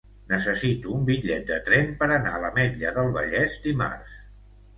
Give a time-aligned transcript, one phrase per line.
[0.29, 4.19] Necessito un bitllet de tren per anar a l'Ametlla del Vallès dimarts.